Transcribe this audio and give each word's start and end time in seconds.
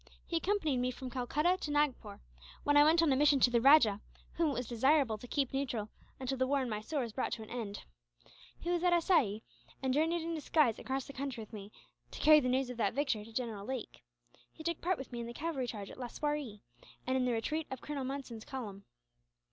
He 0.25 0.37
accompanied 0.37 0.77
me 0.77 0.89
from 0.89 1.11
Calcutta 1.11 1.57
to 1.61 1.69
Nagpore, 1.69 2.21
when 2.63 2.75
I 2.75 2.83
went 2.83 3.03
on 3.03 3.13
a 3.13 3.15
mission 3.15 3.39
to 3.41 3.51
the 3.51 3.61
rajah, 3.61 4.01
whom 4.33 4.49
it 4.49 4.53
was 4.53 4.67
desirable 4.67 5.19
to 5.19 5.27
keep 5.27 5.53
neutral 5.53 5.89
until 6.19 6.39
the 6.39 6.47
war 6.47 6.59
in 6.59 6.69
Mysore 6.69 7.01
was 7.03 7.13
brought 7.13 7.33
to 7.33 7.43
an 7.43 7.51
end. 7.51 7.83
He 8.59 8.71
was 8.71 8.83
at 8.83 8.93
Assaye, 8.93 9.43
and 9.79 9.93
journeyed 9.93 10.23
in 10.23 10.33
disguise 10.33 10.79
across 10.79 11.05
the 11.05 11.13
country 11.13 11.39
with 11.43 11.53
me, 11.53 11.71
to 12.09 12.19
carry 12.19 12.39
the 12.39 12.49
news 12.49 12.71
of 12.71 12.77
that 12.77 12.95
victory 12.95 13.23
to 13.25 13.31
General 13.31 13.63
Lake. 13.63 14.03
He 14.51 14.63
took 14.63 14.81
part 14.81 14.97
with 14.97 15.11
me 15.11 15.19
in 15.19 15.27
the 15.27 15.35
cavalry 15.35 15.67
charge 15.67 15.91
at 15.91 15.99
Laswaree, 15.99 16.63
and 17.05 17.15
in 17.15 17.25
the 17.25 17.31
retreat 17.31 17.67
of 17.69 17.81
Colonel 17.81 18.03
Monson's 18.03 18.43
column." 18.43 18.85